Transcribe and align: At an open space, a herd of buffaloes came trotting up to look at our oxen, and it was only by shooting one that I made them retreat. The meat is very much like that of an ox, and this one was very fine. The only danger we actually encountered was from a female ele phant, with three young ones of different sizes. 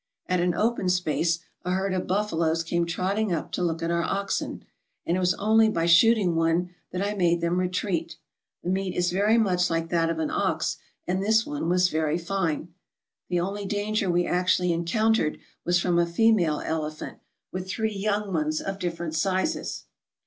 At 0.25 0.39
an 0.39 0.55
open 0.55 0.89
space, 0.89 1.37
a 1.63 1.69
herd 1.73 1.93
of 1.93 2.07
buffaloes 2.07 2.63
came 2.63 2.87
trotting 2.87 3.31
up 3.31 3.51
to 3.51 3.61
look 3.61 3.83
at 3.83 3.91
our 3.91 4.01
oxen, 4.01 4.65
and 5.05 5.15
it 5.15 5.19
was 5.19 5.35
only 5.35 5.69
by 5.69 5.85
shooting 5.85 6.33
one 6.33 6.71
that 6.89 7.03
I 7.03 7.13
made 7.13 7.39
them 7.39 7.59
retreat. 7.59 8.15
The 8.63 8.71
meat 8.71 8.95
is 8.95 9.11
very 9.11 9.37
much 9.37 9.69
like 9.69 9.89
that 9.89 10.09
of 10.09 10.17
an 10.17 10.31
ox, 10.31 10.77
and 11.05 11.21
this 11.21 11.45
one 11.45 11.69
was 11.69 11.89
very 11.89 12.17
fine. 12.17 12.73
The 13.29 13.41
only 13.41 13.67
danger 13.67 14.09
we 14.09 14.25
actually 14.25 14.73
encountered 14.73 15.37
was 15.65 15.79
from 15.79 15.99
a 15.99 16.07
female 16.07 16.61
ele 16.65 16.89
phant, 16.89 17.19
with 17.51 17.69
three 17.69 17.93
young 17.93 18.33
ones 18.33 18.59
of 18.59 18.79
different 18.79 19.13
sizes. 19.13 19.83